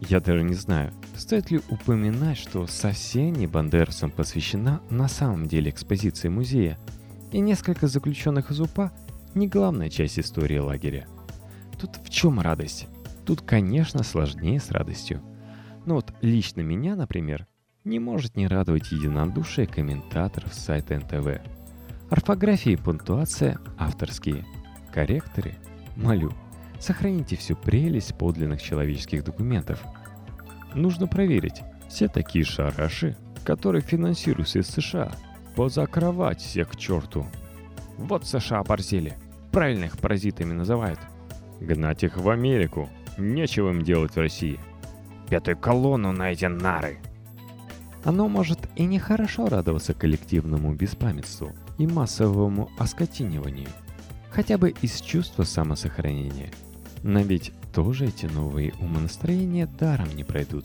Я 0.00 0.20
даже 0.20 0.42
не 0.42 0.54
знаю, 0.54 0.92
стоит 1.16 1.50
ли 1.50 1.60
упоминать, 1.70 2.36
что 2.36 2.66
совсем 2.66 3.32
не 3.32 3.46
Бандерасам 3.46 4.10
посвящена 4.10 4.80
на 4.90 5.08
самом 5.08 5.46
деле 5.46 5.70
экспозиция 5.70 6.30
музея, 6.30 6.78
и 7.32 7.40
несколько 7.40 7.86
заключенных 7.86 8.50
из 8.50 8.60
УПА 8.60 8.92
не 9.34 9.48
главная 9.48 9.88
часть 9.88 10.18
истории 10.18 10.58
лагеря. 10.58 11.06
Тут 11.78 11.96
в 11.96 12.10
чем 12.10 12.40
радость? 12.40 12.86
Тут, 13.24 13.40
конечно, 13.40 14.02
сложнее 14.02 14.60
с 14.60 14.70
радостью. 14.70 15.22
Но 15.86 15.96
вот 15.96 16.12
лично 16.20 16.60
меня, 16.60 16.94
например, 16.96 17.46
не 17.84 17.98
может 17.98 18.36
не 18.36 18.46
радовать 18.46 18.92
единодушие 18.92 19.66
комментаторов 19.66 20.54
сайта 20.54 20.98
НТВ. 20.98 21.42
Орфография 22.10 22.74
и 22.74 22.76
пунктуация 22.76 23.58
авторские. 23.78 24.46
Корректоры? 24.92 25.54
Молю, 25.96 26.32
сохраните 26.84 27.36
всю 27.36 27.56
прелесть 27.56 28.14
подлинных 28.14 28.62
человеческих 28.62 29.24
документов. 29.24 29.82
Нужно 30.74 31.06
проверить, 31.06 31.62
все 31.88 32.08
такие 32.08 32.44
шараши, 32.44 33.16
которые 33.44 33.82
финансируются 33.82 34.58
из 34.58 34.68
США, 34.68 35.12
позакрывать 35.56 36.40
всех 36.40 36.70
к 36.70 36.76
черту. 36.76 37.26
Вот 37.96 38.26
США 38.26 38.62
борзели, 38.62 39.16
правильно 39.50 39.84
их 39.84 39.98
паразитами 39.98 40.52
называют. 40.52 40.98
Гнать 41.60 42.04
их 42.04 42.18
в 42.18 42.28
Америку, 42.28 42.90
нечего 43.16 43.70
им 43.70 43.82
делать 43.82 44.14
в 44.14 44.20
России. 44.20 44.60
Пятую 45.30 45.56
колонну 45.56 46.12
на 46.12 46.32
эти 46.32 46.44
нары. 46.44 46.98
Оно 48.02 48.28
может 48.28 48.58
и 48.76 48.84
нехорошо 48.84 49.46
радоваться 49.46 49.94
коллективному 49.94 50.74
беспамятству 50.74 51.52
и 51.78 51.86
массовому 51.86 52.70
оскотиниванию, 52.78 53.68
хотя 54.30 54.58
бы 54.58 54.74
из 54.82 55.00
чувства 55.00 55.44
самосохранения– 55.44 56.50
но 57.04 57.20
ведь 57.20 57.52
тоже 57.74 58.06
эти 58.06 58.24
новые 58.24 58.72
умонастроения 58.80 59.66
даром 59.66 60.08
не 60.16 60.24
пройдут. 60.24 60.64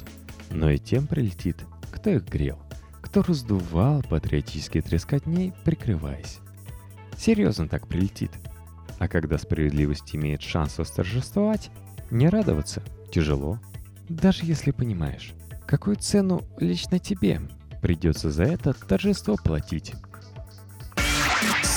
Но 0.49 0.69
и 0.69 0.79
тем 0.79 1.05
прилетит, 1.05 1.57
кто 1.91 2.11
их 2.11 2.27
грел, 2.29 2.57
кто 3.01 3.21
раздувал 3.21 4.01
патриотические 4.03 4.81
трескотней, 4.81 5.53
прикрываясь. 5.65 6.39
Серьезно 7.17 7.67
так 7.67 7.87
прилетит. 7.87 8.31
А 8.99 9.09
когда 9.09 9.37
справедливость 9.37 10.15
имеет 10.15 10.41
шанс 10.41 10.77
восторжествовать, 10.77 11.71
не 12.09 12.29
радоваться 12.29 12.81
тяжело. 13.11 13.59
Даже 14.07 14.45
если 14.45 14.71
понимаешь, 14.71 15.33
какую 15.67 15.97
цену 15.97 16.43
лично 16.57 16.99
тебе 16.99 17.41
придется 17.81 18.31
за 18.31 18.43
это 18.43 18.71
торжество 18.73 19.35
платить. 19.35 19.93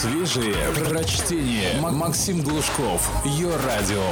Свежие 0.02 0.56
прочтение. 0.74 1.80
Максим 1.80 2.42
Глушков. 2.42 3.24
Ее 3.24 3.50
радио. 3.54 4.02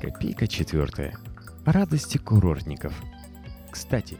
Копейка 0.00 0.48
четвертая. 0.48 1.16
Радости 1.64 2.18
курортников. 2.18 2.92
Кстати, 3.70 4.16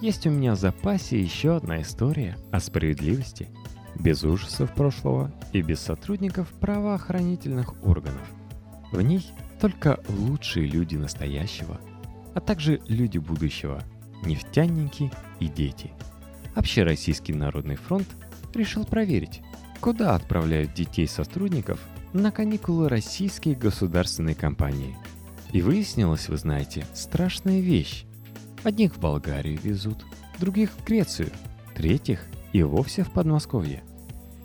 есть 0.00 0.26
у 0.26 0.30
меня 0.30 0.54
в 0.54 0.58
запасе 0.58 1.20
еще 1.20 1.56
одна 1.56 1.82
история 1.82 2.38
о 2.50 2.60
справедливости. 2.60 3.50
Без 3.94 4.24
ужасов 4.24 4.72
прошлого 4.72 5.30
и 5.52 5.60
без 5.60 5.80
сотрудников 5.80 6.48
правоохранительных 6.58 7.74
органов. 7.84 8.26
В 8.90 9.02
ней 9.02 9.26
только 9.60 10.00
лучшие 10.08 10.66
люди 10.66 10.96
настоящего, 10.96 11.78
а 12.34 12.40
также 12.40 12.80
люди 12.88 13.18
будущего, 13.18 13.82
нефтяники 14.24 15.12
и 15.40 15.48
дети. 15.48 15.90
Общероссийский 16.54 17.34
народный 17.34 17.76
фронт– 17.76 18.08
решил 18.56 18.84
проверить, 18.84 19.42
куда 19.80 20.14
отправляют 20.14 20.74
детей 20.74 21.06
сотрудников 21.06 21.80
на 22.12 22.30
каникулы 22.30 22.88
российские 22.88 23.54
государственные 23.54 24.34
компании. 24.34 24.96
И 25.52 25.62
выяснилось, 25.62 26.28
вы 26.28 26.36
знаете, 26.36 26.86
страшная 26.94 27.60
вещь. 27.60 28.04
Одних 28.62 28.96
в 28.96 29.00
Болгарию 29.00 29.58
везут, 29.62 30.04
других 30.38 30.70
в 30.72 30.84
Грецию, 30.84 31.30
третьих 31.74 32.26
и 32.52 32.62
вовсе 32.62 33.04
в 33.04 33.10
Подмосковье. 33.10 33.82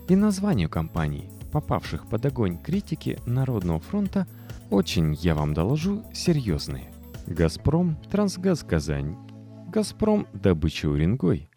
И 0.08 0.16
названию 0.16 0.70
компаний, 0.70 1.30
попавших 1.52 2.08
под 2.08 2.26
огонь 2.26 2.58
критики 2.58 3.20
Народного 3.26 3.80
фронта, 3.80 4.28
очень, 4.70 5.14
я 5.16 5.36
вам 5.36 5.54
доложу, 5.54 6.04
серьезные. 6.14 6.92
«Газпром», 7.28 7.98
«Трансгаз 8.12 8.64
Казань», 8.64 9.18
«Газпром», 9.68 10.28
«Добыча 10.34 10.88
Уренгой», 10.88 11.50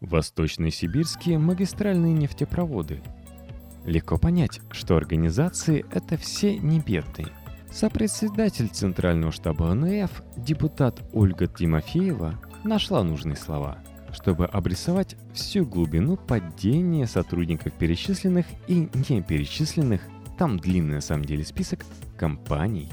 Восточные 0.00 0.70
сибирские 0.70 1.38
магистральные 1.38 2.14
нефтепроводы. 2.14 3.02
Легко 3.84 4.16
понять, 4.16 4.60
что 4.70 4.96
организации 4.96 5.84
это 5.92 6.16
все 6.16 6.58
не 6.58 6.80
бедные. 6.80 7.28
Сопредседатель 7.70 8.68
Центрального 8.68 9.30
штаба 9.30 9.72
ОНФ, 9.72 10.22
депутат 10.38 11.02
Ольга 11.12 11.46
Тимофеева, 11.46 12.40
нашла 12.64 13.04
нужные 13.04 13.36
слова, 13.36 13.78
чтобы 14.10 14.46
обрисовать 14.46 15.16
всю 15.34 15.66
глубину 15.66 16.16
падения 16.16 17.06
сотрудников 17.06 17.74
перечисленных 17.74 18.46
и 18.68 18.88
не 19.10 19.22
перечисленных, 19.22 20.00
там 20.38 20.58
длинный 20.58 20.94
на 20.94 21.00
самом 21.02 21.26
деле 21.26 21.44
список, 21.44 21.84
компаний, 22.16 22.88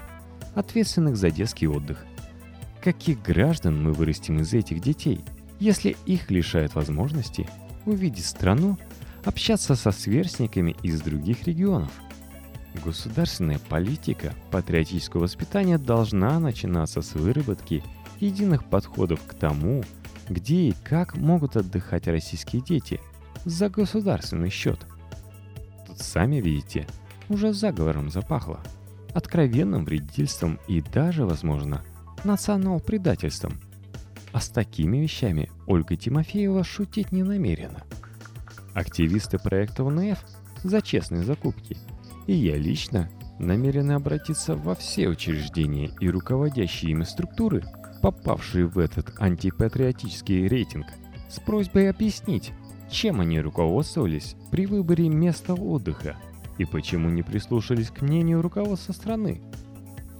ответственных 0.56 1.16
за 1.16 1.32
детский 1.32 1.70
отдых. 1.70 2.06
Каких 2.84 3.22
граждан 3.22 3.82
мы 3.82 3.94
вырастим 3.94 4.42
из 4.42 4.54
этих 4.54 4.82
детей– 4.82 5.22
если 5.60 5.96
их 6.06 6.30
лишают 6.30 6.76
возможности 6.76 7.48
увидеть 7.86 8.26
страну, 8.26 8.78
общаться 9.24 9.76
со 9.76 9.92
сверстниками 9.92 10.76
из 10.84 11.02
других 11.02 11.48
регионов. 11.48 11.92
Государственная 12.84 13.60
политика 13.60 14.34
патриотического 14.52 15.22
воспитания 15.22 15.78
должна 15.78 16.40
начинаться 16.40 17.02
с 17.02 17.14
выработки 17.14 17.84
единых 18.20 18.66
подходов 18.66 19.20
к 19.26 19.34
тому, 19.34 19.84
где 20.30 20.70
и 20.70 20.76
как 20.84 21.16
могут 21.18 21.56
отдыхать 21.58 22.08
российские 22.08 22.62
дети 22.62 23.00
за 23.46 23.70
государственный 23.70 24.50
счет. 24.50 24.86
Тут 25.86 26.00
сами 26.00 26.38
видите, 26.38 26.88
уже 27.30 27.54
заговором 27.54 28.10
запахло, 28.10 28.60
откровенным 29.14 29.86
вредительством 29.86 30.60
и 30.68 30.82
даже, 30.82 31.26
возможно, 31.26 31.84
национал-предательством. 32.24 33.60
А 34.38 34.40
с 34.40 34.50
такими 34.50 34.98
вещами 34.98 35.50
Ольга 35.66 35.96
Тимофеева 35.96 36.64
шутить 36.64 37.12
не 37.12 37.24
намерена. 37.24 37.82
Активисты 38.76 39.40
проекта 39.40 39.84
УНФ 39.84 40.20
за 40.64 40.84
честные 40.84 41.24
закупки 41.24 41.76
и 42.28 42.34
я 42.34 42.56
лично 42.56 43.10
намерены 43.40 43.94
обратиться 43.94 44.56
во 44.56 44.76
все 44.76 45.08
учреждения 45.08 45.90
и 46.00 46.08
руководящие 46.08 46.92
ими 46.92 47.04
структуры, 47.04 47.64
попавшие 48.04 48.68
в 48.68 48.78
этот 48.78 49.12
антипатриотический 49.20 50.48
рейтинг, 50.48 50.86
с 51.30 51.40
просьбой 51.40 51.90
объяснить, 51.90 52.54
чем 52.92 53.22
они 53.22 53.42
руководствовались 53.42 54.36
при 54.52 54.68
выборе 54.68 55.10
места 55.10 55.56
отдыха 55.56 56.16
и 56.60 56.66
почему 56.66 57.10
не 57.10 57.24
прислушались 57.24 57.90
к 57.90 58.04
мнению 58.04 58.44
руководства 58.44 58.94
страны. 58.94 59.42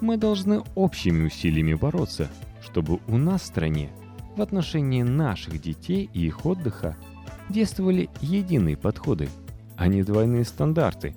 Мы 0.02 0.18
должны 0.18 0.64
общими 0.74 1.28
усилиями 1.28 1.76
бороться, 1.76 2.32
чтобы 2.64 3.00
у 3.08 3.18
нас 3.20 3.44
в 3.44 3.46
стране 3.46 3.92
в 4.38 4.42
отношении 4.42 5.02
наших 5.02 5.60
детей 5.62 6.10
и 6.14 6.28
их 6.28 6.46
отдыха 6.46 6.96
действовали 7.50 8.10
единые 8.22 8.78
подходы, 8.78 9.30
а 9.76 9.88
не 9.88 10.04
двойные 10.04 10.46
стандарты, 10.46 11.16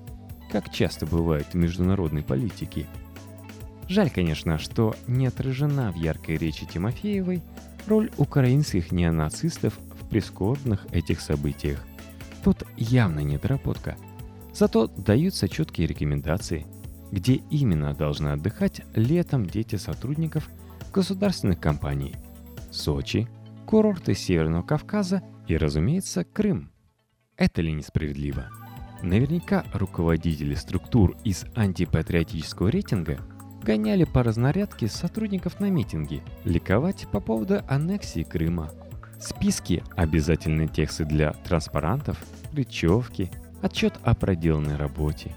как 0.50 0.72
часто 0.72 1.06
бывает 1.06 1.46
в 1.52 1.54
международной 1.54 2.22
политике. 2.22 2.86
Жаль, 3.88 4.10
конечно, 4.10 4.58
что 4.58 4.94
не 5.06 5.26
отражена 5.26 5.92
в 5.92 5.96
яркой 5.96 6.36
речи 6.36 6.64
Тимофеевой 6.64 7.42
роль 7.86 8.10
украинских 8.16 8.92
неонацистов 8.92 9.78
в 10.00 10.08
прискорбных 10.08 10.86
этих 10.92 11.20
событиях. 11.20 11.84
Тут 12.44 12.64
явно 12.76 13.20
недоработка. 13.20 13.96
Зато 14.54 14.86
даются 14.86 15.48
четкие 15.48 15.86
рекомендации, 15.86 16.66
где 17.10 17.34
именно 17.50 17.92
должны 17.94 18.28
отдыхать 18.28 18.82
летом 18.94 19.46
дети 19.46 19.76
сотрудников 19.76 20.48
государственных 20.92 21.60
компаний. 21.60 22.14
Сочи, 22.70 23.28
курорты 23.66 24.14
Северного 24.14 24.62
Кавказа 24.62 25.22
и, 25.48 25.56
разумеется, 25.56 26.24
Крым. 26.24 26.70
Это 27.36 27.62
ли 27.62 27.72
несправедливо? 27.72 28.48
Наверняка 29.02 29.64
руководители 29.72 30.54
структур 30.54 31.16
из 31.24 31.46
антипатриотического 31.54 32.68
рейтинга 32.68 33.18
гоняли 33.62 34.04
по 34.04 34.22
разнарядке 34.22 34.88
сотрудников 34.88 35.58
на 35.58 35.70
митинги, 35.70 36.22
ликовать 36.44 37.06
по 37.10 37.20
поводу 37.20 37.62
аннексии 37.68 38.22
Крыма. 38.22 38.70
Списки, 39.18 39.82
обязательные 39.96 40.68
тексты 40.68 41.04
для 41.04 41.32
транспарантов, 41.32 42.18
речевки, 42.52 43.30
отчет 43.62 43.94
о 44.02 44.14
проделанной 44.14 44.76
работе. 44.76 45.34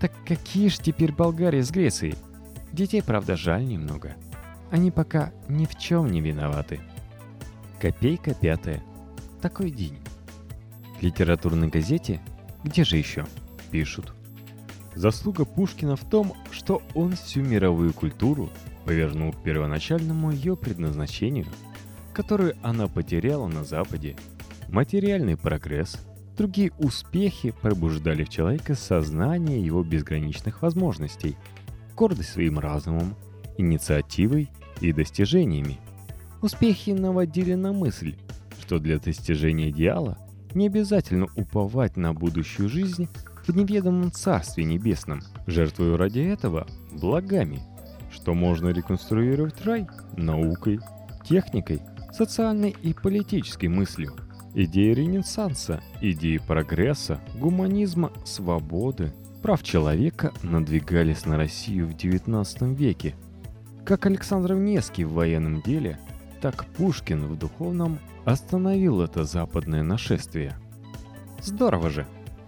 Так 0.00 0.12
какие 0.26 0.68
ж 0.68 0.78
теперь 0.78 1.12
Болгария 1.12 1.62
с 1.62 1.70
Грецией? 1.70 2.16
Детей, 2.72 3.02
правда, 3.02 3.36
жаль 3.36 3.64
немного. 3.64 4.14
Они 4.74 4.90
пока 4.90 5.32
ни 5.48 5.66
в 5.66 5.78
чем 5.78 6.08
не 6.08 6.20
виноваты. 6.20 6.80
Копейка 7.80 8.34
пятая. 8.34 8.82
Такой 9.40 9.70
день. 9.70 9.96
В 10.98 11.02
литературной 11.04 11.68
газете 11.68 12.20
где 12.64 12.82
же 12.82 12.96
еще? 12.96 13.24
Пишут. 13.70 14.12
Заслуга 14.96 15.44
Пушкина 15.44 15.94
в 15.94 16.02
том, 16.02 16.32
что 16.50 16.82
он 16.96 17.12
всю 17.12 17.42
мировую 17.42 17.92
культуру 17.92 18.50
повернул 18.84 19.32
к 19.32 19.44
первоначальному 19.44 20.32
ее 20.32 20.56
предназначению, 20.56 21.46
которое 22.12 22.56
она 22.60 22.88
потеряла 22.88 23.46
на 23.46 23.62
Западе. 23.62 24.16
Материальный 24.66 25.36
прогресс, 25.36 26.04
другие 26.36 26.72
успехи 26.80 27.54
пробуждали 27.62 28.24
в 28.24 28.28
человека 28.28 28.74
сознание 28.74 29.64
его 29.64 29.84
безграничных 29.84 30.62
возможностей, 30.62 31.36
гордость 31.94 32.32
своим 32.32 32.58
разумом, 32.58 33.14
инициативой 33.56 34.50
и 34.80 34.92
достижениями. 34.92 35.78
Успехи 36.42 36.90
наводили 36.90 37.54
на 37.54 37.72
мысль, 37.72 38.16
что 38.60 38.78
для 38.78 38.98
достижения 38.98 39.70
идеала 39.70 40.18
не 40.54 40.66
обязательно 40.66 41.26
уповать 41.36 41.96
на 41.96 42.12
будущую 42.12 42.68
жизнь 42.68 43.08
в 43.46 43.54
неведомом 43.54 44.12
Царстве 44.12 44.64
Небесном, 44.64 45.22
жертвуя 45.46 45.96
ради 45.96 46.20
этого 46.20 46.66
благами, 46.92 47.60
что 48.10 48.34
можно 48.34 48.68
реконструировать 48.68 49.64
рай 49.64 49.86
наукой, 50.16 50.80
техникой, 51.24 51.80
социальной 52.12 52.70
и 52.70 52.94
политической 52.94 53.66
мыслью. 53.66 54.14
Идеи 54.54 54.94
Ренессанса, 54.94 55.82
идеи 56.00 56.38
прогресса, 56.38 57.20
гуманизма, 57.34 58.12
свободы, 58.24 59.12
прав 59.42 59.62
человека 59.64 60.32
надвигались 60.42 61.26
на 61.26 61.36
Россию 61.36 61.88
в 61.88 61.96
XIX 61.96 62.74
веке. 62.74 63.14
Как 63.84 64.06
Александр 64.06 64.54
Невский 64.54 65.04
в 65.04 65.12
военном 65.12 65.60
деле, 65.60 65.98
так 66.40 66.64
Пушкин 66.64 67.26
в 67.26 67.38
духовном 67.38 67.98
остановил 68.24 69.02
это 69.02 69.24
западное 69.24 69.82
нашествие. 69.82 70.56
Здорово 71.42 71.90
же! 71.90 72.06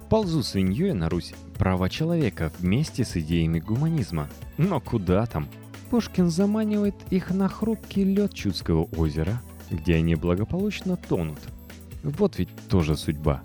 Ползу 0.09 0.43
свиньей 0.43 0.95
на 0.95 1.11
Русь 1.11 1.35
права 1.59 1.91
человека 1.91 2.51
вместе 2.59 3.05
с 3.05 3.19
идеями 3.19 3.59
гуманизма. 3.59 4.31
Но 4.57 4.81
куда 4.81 5.27
там? 5.27 5.49
Пушкин 5.91 6.31
заманивает 6.31 6.95
их 7.11 7.31
на 7.31 7.49
хрупкий 7.49 8.05
лед 8.05 8.33
Чудского 8.33 8.85
озера, 8.97 9.43
где 9.71 9.97
они 9.97 10.15
благополучно 10.15 10.97
тонут. 10.97 11.39
Вот 12.03 12.39
ведь 12.39 12.49
тоже 12.71 12.97
судьба. 12.97 13.43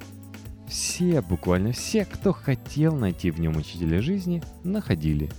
Все, 0.69 1.21
буквально 1.21 1.73
все, 1.73 2.05
кто 2.05 2.31
хотел 2.31 2.95
найти 2.95 3.31
в 3.31 3.39
нем 3.41 3.57
учителя 3.57 4.01
жизни, 4.01 4.41
находили. 4.63 5.29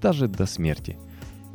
Даже 0.00 0.28
до 0.28 0.46
смерти. 0.46 0.96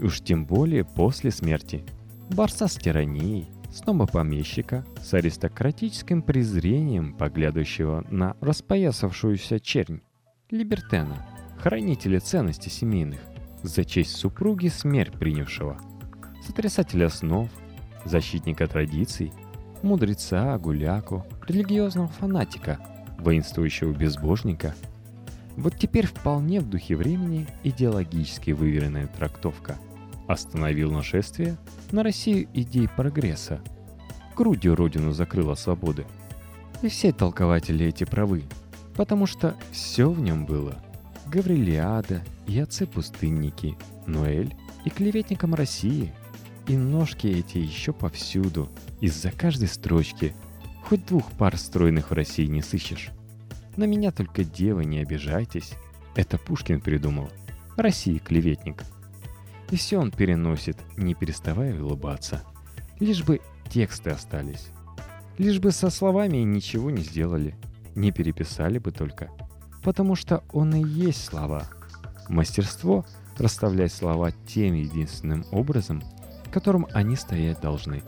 Уж 0.01 0.21
тем 0.21 0.45
более 0.45 0.83
после 0.83 1.29
смерти. 1.29 1.83
Борца 2.31 2.67
с 2.67 2.75
тиранией, 2.75 3.47
снова 3.71 4.07
помещика 4.07 4.83
с 4.99 5.13
аристократическим 5.13 6.23
презрением, 6.23 7.13
поглядывающего 7.13 8.05
на 8.09 8.35
распоясавшуюся 8.41 9.59
чернь, 9.59 10.01
либертена, 10.49 11.27
хранителя 11.59 12.19
ценностей 12.19 12.71
семейных, 12.71 13.19
за 13.61 13.85
честь 13.85 14.15
супруги 14.15 14.69
смерть 14.69 15.13
принявшего, 15.13 15.77
сотрясателя 16.47 17.09
снов, 17.09 17.49
защитника 18.03 18.67
традиций, 18.67 19.31
мудреца, 19.83 20.57
гуляку, 20.57 21.27
религиозного 21.47 22.07
фанатика, 22.07 22.79
воинствующего 23.19 23.91
безбожника. 23.91 24.73
Вот 25.57 25.75
теперь 25.77 26.07
вполне 26.07 26.59
в 26.59 26.67
духе 26.67 26.95
времени 26.95 27.45
идеологически 27.63 28.49
выверенная 28.49 29.05
трактовка– 29.05 29.77
остановил 30.31 30.91
нашествие 30.91 31.57
на 31.91 32.03
Россию 32.03 32.47
идей 32.53 32.87
прогресса. 32.87 33.61
Грудью 34.35 34.75
родину 34.75 35.11
закрыла 35.11 35.55
свободы. 35.55 36.05
И 36.81 36.87
все 36.87 37.11
толкователи 37.11 37.85
эти 37.85 38.05
правы, 38.05 38.43
потому 38.95 39.25
что 39.25 39.55
все 39.71 40.09
в 40.09 40.19
нем 40.19 40.45
было. 40.45 40.77
Гаврилиада 41.27 42.23
и 42.47 42.59
отцы-пустынники, 42.59 43.77
Ноэль 44.07 44.55
и 44.83 44.89
клеветникам 44.89 45.53
России. 45.53 46.13
И 46.67 46.75
ножки 46.75 47.27
эти 47.27 47.57
еще 47.57 47.93
повсюду, 47.93 48.69
из-за 48.99 49.31
каждой 49.31 49.67
строчки. 49.67 50.33
Хоть 50.83 51.05
двух 51.05 51.31
пар 51.33 51.57
стройных 51.57 52.09
в 52.09 52.13
России 52.13 52.45
не 52.45 52.61
сыщешь. 52.61 53.11
На 53.77 53.85
меня 53.85 54.11
только 54.11 54.43
девы 54.43 54.85
не 54.85 54.99
обижайтесь. 54.99 55.73
Это 56.15 56.37
Пушкин 56.37 56.81
придумал. 56.81 57.29
России 57.77 58.17
клеветник– 58.17 58.83
и 59.71 59.77
все 59.77 59.97
он 59.97 60.11
переносит, 60.11 60.77
не 60.97 61.15
переставая 61.15 61.81
улыбаться. 61.81 62.43
Лишь 62.99 63.23
бы 63.23 63.39
тексты 63.69 64.11
остались. 64.11 64.67
Лишь 65.37 65.59
бы 65.59 65.71
со 65.71 65.89
словами 65.89 66.37
ничего 66.37 66.91
не 66.91 67.01
сделали. 67.01 67.55
Не 67.95 68.11
переписали 68.11 68.77
бы 68.77 68.91
только. 68.91 69.29
Потому 69.81 70.15
что 70.15 70.43
он 70.51 70.75
и 70.75 70.83
есть 70.87 71.23
слова. 71.23 71.67
Мастерство— 72.29 73.05
расставлять 73.37 73.93
слова 73.93 74.31
тем 74.45 74.75
единственным 74.75 75.45
образом, 75.51 76.03
которым 76.51 76.85
они 76.93 77.15
стоять 77.15 77.61
должны. 77.61 78.03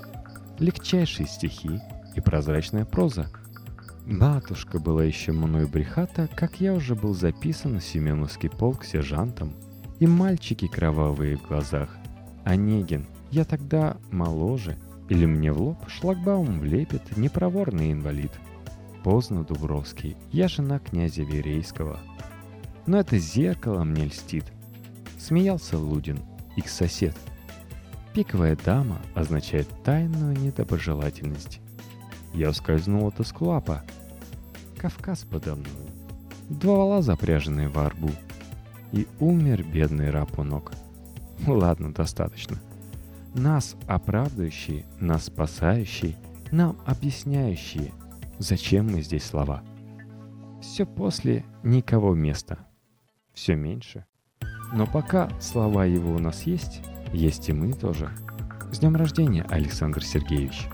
Легчайшие 0.60 1.28
стихи 1.28 1.80
и 2.16 2.22
прозрачная 2.22 2.86
проза. 2.86 3.30
Матушка 4.06 4.80
была 4.80 5.06
еще 5.06 5.32
мной 5.32 5.66
брехата, 5.66 6.30
как 6.36 6.60
я 6.60 6.74
уже 6.74 6.94
был 6.94 7.14
записан 7.14 7.76
на 7.76 7.82
Семеновский 7.82 8.50
полк 8.50 8.84
сержантом— 8.84 9.56
и 10.04 10.06
мальчики 10.06 10.68
кровавые 10.68 11.38
в 11.38 11.48
глазах. 11.48 11.88
Онегин, 12.44 13.06
я 13.32 13.46
тогда 13.46 13.96
моложе, 14.12 14.78
или 15.08 15.26
мне 15.26 15.54
в 15.54 15.62
лоб 15.62 15.78
шлагбаум 15.88 16.60
влепит 16.60 17.16
непроворный 17.16 17.94
инвалид. 17.94 18.34
поздно, 19.06 19.46
Дубровский, 19.46 20.18
я 20.34 20.50
жена 20.50 20.80
князя 20.80 21.24
Верейского. 21.24 22.02
Но 22.86 23.00
это 23.00 23.18
зеркало 23.18 23.86
мне 23.86 24.04
льстит. 24.04 24.44
Смеялся 25.18 25.78
Лудин, 25.80 26.20
их 26.58 26.68
сосед. 26.68 27.16
Пиковая 28.14 28.58
дама 28.58 29.00
означает 29.16 29.70
тайную 29.86 30.36
недоброжелательность. 30.36 31.62
Я 32.34 32.50
ускользнул 32.50 33.08
от 33.08 33.22
эсклапа. 33.22 33.84
Кавказ 34.78 35.20
подо 35.24 35.56
мной. 35.56 35.92
Два 36.50 36.76
вала 36.76 37.02
запряженные 37.02 37.70
в 37.70 37.80
арбу. 37.80 38.12
И 38.94 39.08
умер 39.20 39.64
бедный 39.64 40.12
раб 40.12 40.38
у 40.38 40.44
ног. 40.44 40.72
Ладно, 41.48 41.92
достаточно. 41.92 42.58
Нас 43.34 43.76
оправдывающие, 43.88 44.86
нас 45.00 45.26
спасающие, 45.26 46.16
нам 46.52 46.78
объясняющие, 46.86 47.92
зачем 48.38 48.92
мы 48.92 49.02
здесь 49.02 49.24
слова. 49.24 49.64
Все 50.62 50.86
после 50.86 51.44
никого 51.64 52.14
места. 52.14 52.60
Все 53.34 53.56
меньше. 53.56 54.06
Но 54.72 54.86
пока 54.86 55.30
слова 55.42 55.86
его 55.86 56.14
у 56.14 56.20
нас 56.20 56.44
есть, 56.44 56.82
есть 57.12 57.50
и 57.50 57.54
мы 57.54 57.74
тоже. 57.74 58.10
С 58.72 58.80
днем 58.80 58.96
рождения, 58.96 59.44
Александр 59.50 60.04
Сергеевич! 60.04 60.68